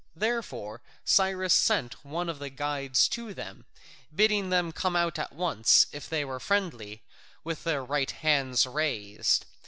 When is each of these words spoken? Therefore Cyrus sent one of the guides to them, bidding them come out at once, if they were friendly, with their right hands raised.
Therefore 0.15 0.81
Cyrus 1.05 1.53
sent 1.53 2.03
one 2.03 2.27
of 2.27 2.39
the 2.39 2.49
guides 2.49 3.07
to 3.09 3.35
them, 3.35 3.65
bidding 4.11 4.49
them 4.49 4.71
come 4.71 4.95
out 4.95 5.19
at 5.19 5.31
once, 5.31 5.85
if 5.91 6.09
they 6.09 6.25
were 6.25 6.39
friendly, 6.39 7.03
with 7.43 7.65
their 7.65 7.85
right 7.85 8.09
hands 8.09 8.65
raised. 8.65 9.45